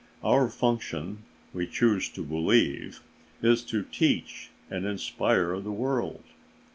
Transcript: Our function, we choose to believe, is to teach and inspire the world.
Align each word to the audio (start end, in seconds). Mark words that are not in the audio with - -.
Our 0.23 0.49
function, 0.49 1.25
we 1.53 1.67
choose 1.67 2.09
to 2.13 2.23
believe, 2.25 3.03
is 3.43 3.63
to 3.65 3.83
teach 3.83 4.49
and 4.67 4.83
inspire 4.83 5.59
the 5.59 5.71
world. 5.71 6.23